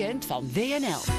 [0.00, 1.12] weekend van WNL.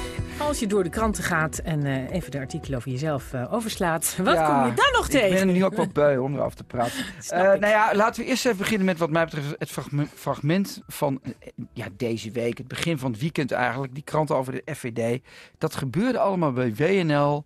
[0.46, 4.16] Als je door de kranten gaat en uh, even de artikelen over jezelf uh, overslaat,
[4.16, 5.28] wat ja, kom je dan nog tegen?
[5.28, 6.98] Ik ben er nu ook wel beu om erover te praten.
[7.30, 9.70] uh, nou ja, laten we eerst even beginnen met wat mij betreft het
[10.14, 11.20] fragment van
[11.72, 12.58] ja, deze week.
[12.58, 13.94] Het begin van het weekend eigenlijk.
[13.94, 15.20] Die kranten over de FVD.
[15.58, 17.44] Dat gebeurde allemaal bij WNL.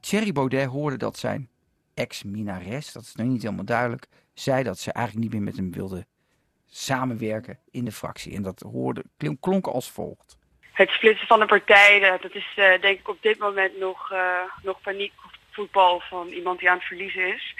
[0.00, 1.48] Thierry Baudet hoorde dat zijn
[1.94, 5.72] ex-minares, dat is nog niet helemaal duidelijk, zei dat ze eigenlijk niet meer met hem
[5.72, 6.06] wilde
[6.70, 8.34] samenwerken in de fractie.
[8.34, 9.04] En dat hoorde,
[9.40, 10.36] klonk als volgt.
[10.76, 14.40] Het splitsen van de partijen, dat is uh, denk ik op dit moment nog, uh,
[14.62, 17.54] nog paniekvoetbal van iemand die aan het verliezen is.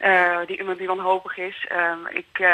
[0.00, 1.68] Uh, die iemand die wanhopig is.
[1.72, 2.46] Um, ik,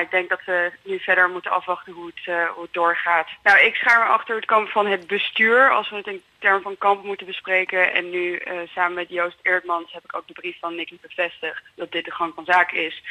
[0.00, 3.28] ik denk dat we nu verder moeten afwachten hoe het, hoe het doorgaat.
[3.42, 6.62] Nou, ik schaar me achter het kamp van het bestuur, als we het in termen
[6.62, 7.92] van kamp moeten bespreken.
[7.92, 11.92] En nu samen met Joost Eerdmans heb ik ook de brief van Nicky bevestigd dat
[11.92, 13.02] dit de gang van zaken is.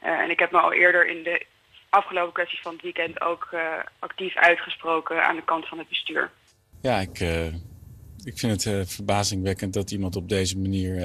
[0.00, 1.46] en ik heb me al eerder in de
[1.88, 3.60] afgelopen kwesties van het weekend ook uh,
[3.98, 6.30] actief uitgesproken aan de kant van het bestuur.
[6.80, 7.46] Ja, ik, uh,
[8.24, 11.00] ik vind het uh, verbazingwekkend dat iemand op deze manier...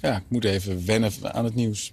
[0.00, 1.92] ja, ik moet even wennen aan het nieuws.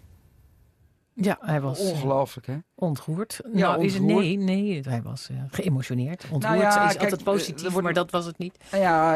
[1.14, 2.58] Ja, hij was ongelooflijk, hè?
[2.76, 3.42] Ontroerd.
[3.54, 6.24] Ja, nou, nee, nee, hij was uh, geëmotioneerd.
[6.24, 8.58] Ontroerd nou ja, is kijk, altijd positief, wordt, maar dat was het niet.
[8.72, 9.12] Nou ja,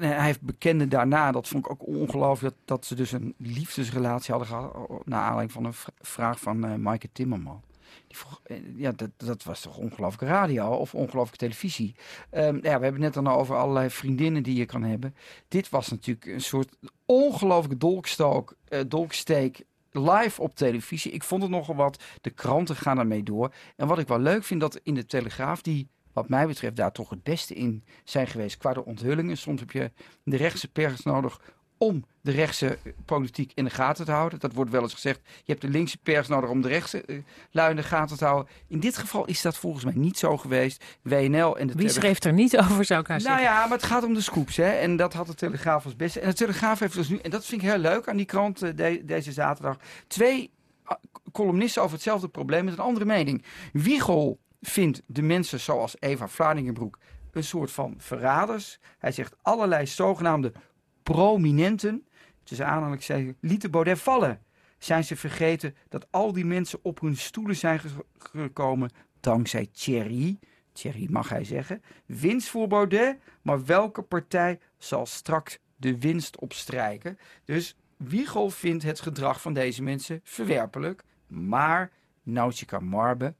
[0.00, 4.34] hij heeft bekende daarna, dat vond ik ook ongelooflijk, dat, dat ze dus een liefdesrelatie
[4.34, 7.62] hadden gehad, naar aanleiding van een vraag van uh, Maaike Timmerman.
[8.06, 11.94] Die vroeg, eh, ja, dat, dat was toch ongelooflijke radio of ongelooflijke televisie.
[12.30, 15.14] Um, ja, we hebben net dan over allerlei vriendinnen die je kan hebben.
[15.48, 16.76] Dit was natuurlijk een soort
[17.06, 21.12] ongelooflijke dolkstook, uh, dolksteek live op televisie.
[21.12, 22.02] Ik vond het nogal wat.
[22.20, 23.54] De kranten gaan ermee door.
[23.76, 26.92] En wat ik wel leuk vind, dat in de Telegraaf, die wat mij betreft daar
[26.92, 29.38] toch het beste in zijn geweest qua de onthullingen.
[29.38, 29.90] Soms heb je
[30.24, 31.40] de rechtse pers nodig
[31.82, 34.38] om de rechtse politiek in de gaten te houden.
[34.38, 35.20] Dat wordt wel eens gezegd.
[35.24, 38.24] Je hebt de linkse pers nodig om de rechtse uh, lui in de gaten te
[38.24, 38.52] houden.
[38.68, 40.84] In dit geval is dat volgens mij niet zo geweest.
[41.02, 43.86] WNL en de Wie schreef er niet over, zou ik haar nou ja, maar het
[43.86, 44.56] gaat om de scoops.
[44.56, 44.70] Hè?
[44.70, 46.20] En dat had de Telegraaf als beste.
[46.20, 48.62] En de Telegraaf heeft dus nu, en dat vind ik heel leuk aan die krant
[48.62, 49.76] uh, deze zaterdag,
[50.06, 50.50] twee
[50.86, 50.92] uh,
[51.32, 53.44] columnisten over hetzelfde probleem met een andere mening.
[53.72, 56.98] Wiegel vindt de mensen zoals Eva Vlaardingenbroek
[57.32, 58.78] een soort van verraders.
[58.98, 60.52] Hij zegt allerlei zogenaamde
[61.02, 62.06] prominenten,
[62.42, 64.40] tussen aanhalingstekens, lieten Baudet vallen.
[64.78, 67.80] Zijn ze vergeten dat al die mensen op hun stoelen zijn
[68.18, 68.90] gekomen
[69.20, 70.38] dankzij Thierry,
[70.72, 77.18] Thierry mag hij zeggen, winst voor Baudet, maar welke partij zal straks de winst opstrijken?
[77.44, 81.90] Dus Wiegel vindt het gedrag van deze mensen verwerpelijk, maar
[82.22, 83.34] Nausicaa Marbe,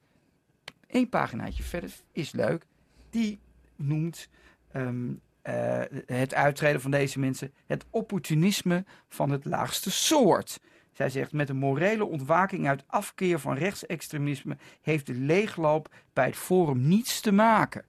[0.86, 2.66] één paginaatje verder, is leuk,
[3.10, 3.40] die
[3.76, 4.28] noemt
[4.76, 10.60] um, uh, het uittreden van deze mensen het opportunisme van het laagste soort.
[10.92, 16.36] Zij zegt, met een morele ontwaking uit afkeer van rechtsextremisme heeft de leegloop bij het
[16.36, 17.84] forum niets te maken.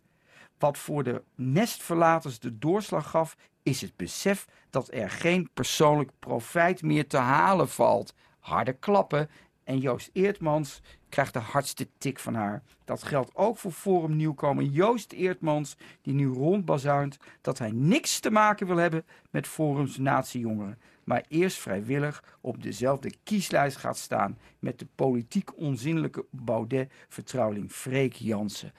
[0.57, 6.81] Wat voor de nestverlaters de doorslag gaf, is het besef dat er geen persoonlijk profijt
[6.81, 8.13] meer te halen valt.
[8.39, 9.29] Harde klappen
[9.63, 10.81] en Joost Eertmans
[11.13, 12.63] krijgt de hardste tik van haar.
[12.85, 18.31] Dat geldt ook voor Forum Nieuwkomer Joost Eertmans, die nu rondbazuint dat hij niks te
[18.31, 20.79] maken wil hebben met Forums Natiejongeren.
[21.03, 28.73] Maar eerst vrijwillig op dezelfde kieslijst gaat staan met de politiek onzinnelijke Baudet-vertrouweling Freek Jansen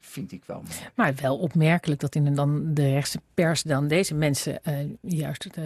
[0.00, 0.74] vind ik wel mooi.
[0.94, 5.64] Maar wel opmerkelijk dat in dan de rechtse pers dan deze mensen uh, juist uh,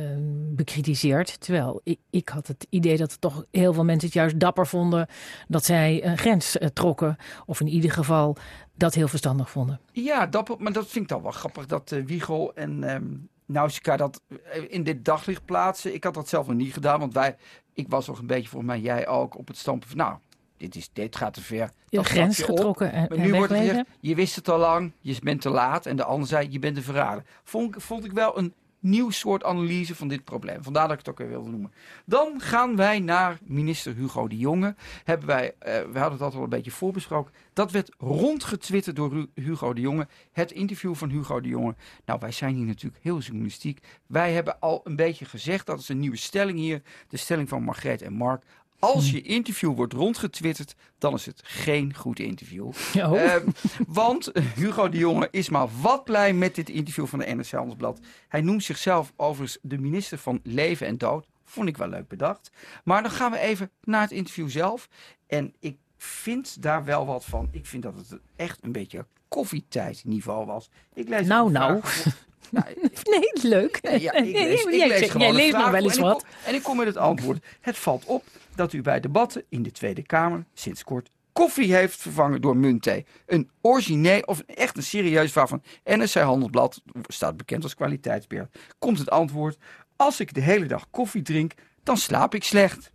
[0.54, 1.40] bekritiseert.
[1.40, 5.06] Terwijl ik, ik, had het idee dat toch heel veel mensen het juist dapper vonden
[5.48, 7.16] dat zij een grens uh, trokken.
[7.46, 8.36] Of in ieder geval
[8.74, 9.80] dat heel verstandig vonden.
[9.92, 14.20] Ja, dapper, maar dat vind ik dan wel grappig dat Wiegel en um, Nausicaa dat
[14.68, 15.94] in dit daglicht plaatsen.
[15.94, 17.36] Ik had dat zelf nog niet gedaan, want wij,
[17.72, 20.18] ik was nog een beetje voor mij, jij ook, op het standpunt van nou
[20.56, 21.70] dit, is, dit gaat te ver.
[21.88, 25.40] Je grens getrokken en, Maar nu wordt gezegd, je wist het al lang, je bent
[25.40, 25.86] te laat.
[25.86, 27.24] En de ander zei, je bent een verrader.
[27.44, 28.54] Vond, vond ik wel een
[28.84, 30.62] nieuw soort analyse van dit probleem.
[30.62, 31.72] Vandaar dat ik het ook weer wilde noemen.
[32.04, 34.74] Dan gaan wij naar minister Hugo de Jonge.
[35.04, 37.32] Hebben wij, uh, we hadden dat al een beetje voorbesproken.
[37.52, 40.08] Dat werd rondgetwitterd door Hugo de Jonge.
[40.32, 41.74] Het interview van Hugo de Jonge.
[42.04, 43.78] Nou, wij zijn hier natuurlijk heel journalistiek.
[44.06, 46.82] Wij hebben al een beetje gezegd, dat is een nieuwe stelling hier.
[47.08, 48.44] De stelling van Margreet en Mark.
[48.92, 52.64] Als je interview wordt rondgetwitterd, dan is het geen goed interview.
[52.64, 53.12] Oh.
[53.12, 53.34] Uh,
[53.86, 58.00] want Hugo de Jonge is maar wat blij met dit interview van de NRC Handelsblad.
[58.28, 61.26] Hij noemt zichzelf overigens de minister van Leven en Dood.
[61.44, 62.50] Vond ik wel leuk bedacht.
[62.84, 64.88] Maar dan gaan we even naar het interview zelf.
[65.26, 67.48] En ik vind daar wel wat van.
[67.50, 70.70] Ik vind dat het echt een beetje koffietijdniveau was.
[70.94, 71.80] Ik lees nou, nou.
[72.50, 72.66] Nou,
[73.10, 73.78] nee, leuk.
[73.82, 76.24] Ja, ik lees, ik lees jij, leest nog wel eens wat.
[76.44, 77.44] en ik kom met het antwoord.
[77.60, 78.24] Het valt op
[78.54, 83.06] dat u bij debatten in de Tweede Kamer sinds kort koffie heeft vervangen door muntthee.
[83.26, 88.48] Een origineel of echt een serieus vraag van NSC Handelsblad, staat bekend als kwaliteitsbeheer.
[88.78, 89.58] Komt het antwoord,
[89.96, 91.52] als ik de hele dag koffie drink,
[91.82, 92.92] dan slaap ik slecht.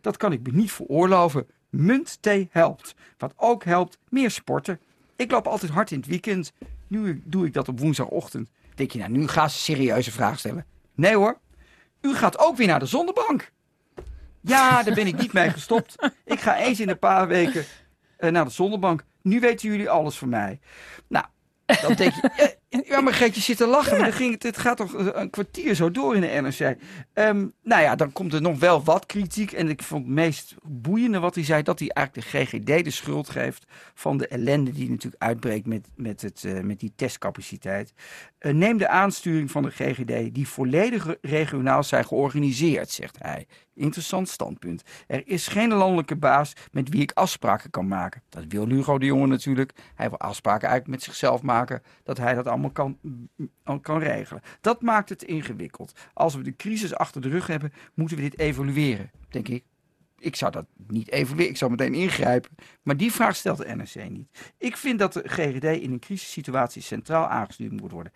[0.00, 1.46] Dat kan ik me niet veroorloven.
[1.70, 2.94] Muntthee helpt.
[3.18, 4.80] Wat ook helpt, meer sporten.
[5.16, 6.52] Ik loop altijd hard in het weekend.
[6.86, 8.50] Nu doe ik dat op woensdagochtend.
[8.76, 10.66] Denk je, nou, nu ga ze serieuze vragen stellen.
[10.94, 11.38] Nee hoor,
[12.00, 13.52] u gaat ook weer naar de zonnebank.
[14.40, 15.94] Ja, daar ben ik niet mee gestopt.
[16.24, 17.64] Ik ga eens in een paar weken
[18.18, 19.04] uh, naar de zonnebank.
[19.22, 20.60] Nu weten jullie alles van mij.
[21.08, 21.24] Nou,
[21.66, 23.96] dan denk je, eh, ja, maar Geetje zit te lachen.
[23.96, 26.76] Maar dan ging het, het gaat toch een kwartier zo door in de NRC.
[27.14, 29.52] Um, nou ja, dan komt er nog wel wat kritiek.
[29.52, 32.90] En ik vond het meest boeiende wat hij zei, dat hij eigenlijk de GGD de
[32.90, 33.64] schuld geeft
[33.94, 37.92] van de ellende die natuurlijk uitbreekt met, met, het, uh, met die testcapaciteit.
[38.40, 43.46] Uh, neem de aansturing van de GGD, die volledig regionaal zijn georganiseerd, zegt hij.
[43.76, 44.82] Interessant standpunt.
[45.06, 48.22] Er is geen landelijke baas met wie ik afspraken kan maken.
[48.28, 49.72] Dat wil Hugo de Jonge natuurlijk.
[49.94, 51.82] Hij wil afspraken eigenlijk met zichzelf maken.
[52.02, 52.98] Dat hij dat allemaal kan,
[53.80, 54.42] kan regelen.
[54.60, 55.92] Dat maakt het ingewikkeld.
[56.12, 59.64] Als we de crisis achter de rug hebben, moeten we dit evalueren, denk ik.
[60.18, 62.50] Ik zou dat niet evalueren, ik zou meteen ingrijpen.
[62.82, 64.54] Maar die vraag stelt de NRC niet.
[64.58, 68.12] Ik vind dat de GGD in een crisissituatie centraal aangestuurd moet worden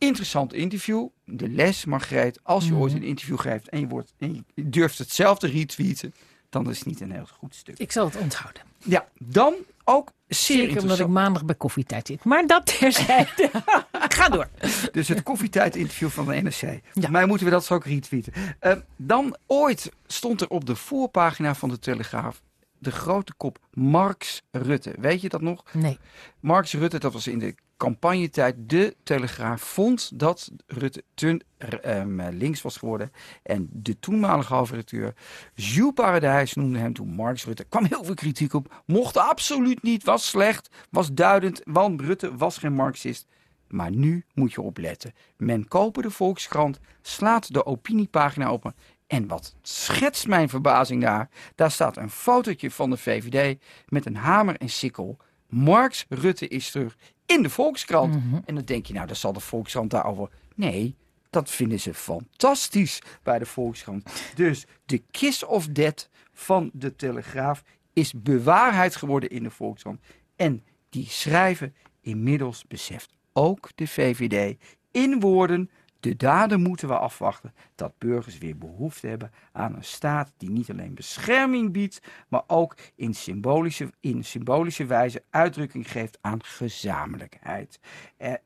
[0.00, 1.08] interessant interview.
[1.24, 3.02] De les, Margreet, als je ooit mhm.
[3.02, 6.14] een interview geeft en je, wordt, en je durft hetzelfde retweeten,
[6.48, 7.78] dan is het niet een heel goed stuk.
[7.78, 8.62] Ik zal het onthouden.
[8.78, 9.54] Ja, dan
[9.84, 12.24] ook zeer Zeker omdat ik maandag bij koffietijd zit.
[12.24, 13.50] Maar dat terzijde.
[13.92, 14.48] Ga door.
[14.92, 16.80] Dus het koffietijd-interview van de NRC.
[16.92, 17.10] Ja.
[17.10, 18.32] mij moeten we dat zo ook retweeten.
[18.60, 22.42] Uh, dan ooit stond er op de voorpagina van de Telegraaf
[22.80, 24.94] de grote kop Marx Rutte.
[24.98, 25.64] Weet je dat nog?
[25.72, 25.98] Nee.
[26.40, 28.54] Marx Rutte, dat was in de campagnetijd.
[28.58, 31.40] De Telegraaf vond dat Rutte te
[31.86, 33.12] um, links was geworden.
[33.42, 35.14] En de toenmalige hoofdredacteur
[35.54, 37.64] Jules Paradijs noemde hem toen Marx Rutte.
[37.64, 38.82] kwam heel veel kritiek op.
[38.86, 41.60] Mocht absoluut niet, was slecht, was duidend.
[41.64, 43.26] Want Rutte was geen Marxist.
[43.68, 45.12] Maar nu moet je opletten.
[45.36, 48.74] Men kopen de Volkskrant, slaat de opiniepagina open
[49.06, 51.28] en wat schetst mijn verbazing daar?
[51.54, 55.16] Daar staat een fotootje van de VVD met een hamer en sikkel.
[55.48, 56.96] Marx Rutte is terug
[57.30, 58.14] in de Volkskrant.
[58.14, 58.40] Mhm.
[58.44, 60.28] En dan denk je, nou, dat zal de Volkskrant daarover.
[60.54, 60.96] Nee,
[61.30, 64.10] dat vinden ze fantastisch bij de Volkskrant.
[64.34, 67.62] Dus de kiss of death van de Telegraaf
[67.92, 70.00] is bewaarheid geworden in de Volkskrant.
[70.36, 74.56] En die schrijven inmiddels beseft ook de VVD
[74.90, 80.32] in woorden de daden moeten we afwachten dat burgers weer behoefte hebben aan een staat
[80.36, 86.44] die niet alleen bescherming biedt, maar ook in symbolische, in symbolische wijze uitdrukking geeft aan
[86.44, 87.80] gezamenlijkheid.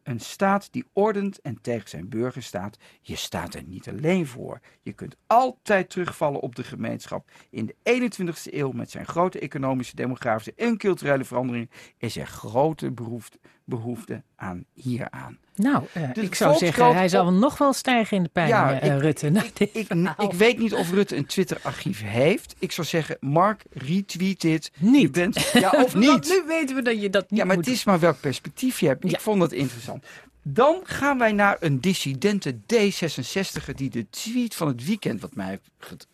[0.03, 2.79] een staat die ordent en tegen zijn burgers staat.
[3.01, 4.61] Je staat er niet alleen voor.
[4.83, 7.31] Je kunt altijd terugvallen op de gemeenschap.
[7.51, 12.91] In de 21ste eeuw met zijn grote economische, demografische en culturele veranderingen is er grote
[12.91, 15.39] behoefte, behoefte aan hieraan.
[15.55, 18.99] Nou, uh, ik zou zeggen, hij zal nog wel stijgen in de pijn, ja, uh,
[18.99, 19.24] Rutte.
[19.25, 19.89] Ik, ik,
[20.19, 22.55] ik, weet niet of Rutte een Twitter-archief heeft.
[22.59, 24.73] Ik zou zeggen, Mark, retweet dit.
[24.79, 25.13] Niet.
[25.13, 26.29] bent, ja, of niet.
[26.29, 28.87] nu weten we dat je dat niet Ja, maar het is maar welk perspectief je
[28.87, 29.05] hebt.
[29.05, 30.05] Ik vond dat interessant.
[30.43, 35.61] Dan gaan wij naar een dissidente D66 die de tweet van het weekend wat mij
[35.81, 36.07] heeft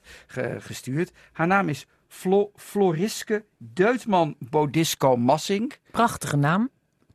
[0.58, 1.12] gestuurd.
[1.32, 5.72] Haar naam is Flo Floriske Deutman Bodisco Massing.
[5.90, 6.70] Prachtige naam.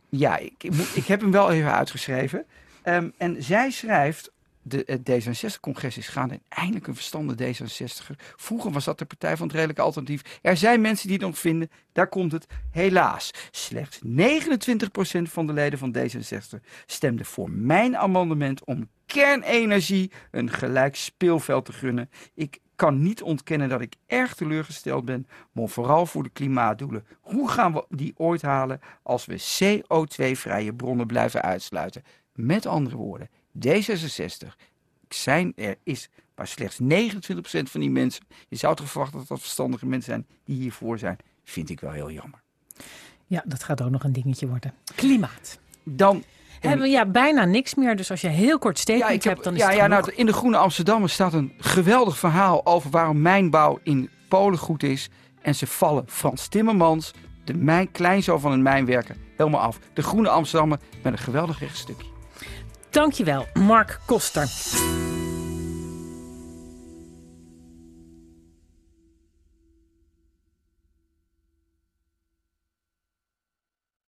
[0.09, 2.45] Ja, ik, ik, heb hem wel even uitgeschreven.
[2.83, 4.31] Um, en zij schrijft
[4.67, 8.15] de, het D66-congres is gaande en eindelijk een verstandige D66er.
[8.35, 10.39] Vroeger was dat de partij van het redelijke alternatief.
[10.41, 12.45] Er zijn mensen die het nog vinden, daar komt het.
[12.71, 20.49] Helaas, slechts 29% van de leden van D66 stemde voor mijn amendement om kernenergie een
[20.49, 22.09] gelijk speelveld te gunnen.
[22.33, 27.05] Ik kan niet ontkennen dat ik erg teleurgesteld ben, maar vooral voor de klimaatdoelen.
[27.21, 32.03] Hoe gaan we die ooit halen als we CO2-vrije bronnen blijven uitsluiten?
[32.33, 33.29] Met andere woorden,
[33.67, 34.47] D66
[35.09, 36.85] zijn er is maar slechts 29%
[37.63, 38.25] van die mensen.
[38.47, 41.17] Je zou toch verwachten dat dat verstandige mensen zijn die hiervoor zijn.
[41.43, 42.41] Vind ik wel heel jammer.
[43.27, 44.73] Ja, dat gaat ook nog een dingetje worden.
[44.95, 45.59] Klimaat.
[45.83, 46.23] Dan
[46.59, 47.95] hebben we ja, bijna niks meer.
[47.95, 50.25] Dus als je heel kort statement ja, hebt, dan is ja, het ja, nou, In
[50.25, 55.09] de Groene Amsterdammer staat een geweldig verhaal over waarom mijnbouw in Polen goed is.
[55.41, 59.79] En ze vallen Frans Timmermans, de mijn, kleinzoon van een mijnwerker, helemaal af.
[59.93, 62.14] De Groene Amsterdammer met een geweldig rechtstukje.
[62.95, 65.14] Dankjewel, Mark Koster.